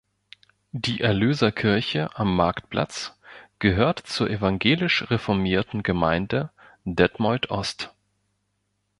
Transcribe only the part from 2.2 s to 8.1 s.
Marktplatz gehört zur evangelisch-reformierten Gemeinde Detmold-Ost.